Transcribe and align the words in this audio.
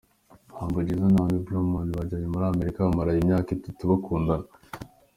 Humble 0.55 0.85
Jizzo 0.87 1.07
na 1.09 1.19
Amy 1.23 1.37
Blauman 1.45 1.89
bajyanye 1.97 2.27
muri 2.33 2.45
Amerika 2.53 2.85
bamaranye 2.85 3.19
imyaka 3.21 3.49
itatu 3.57 3.81
bakundana. 3.91 4.47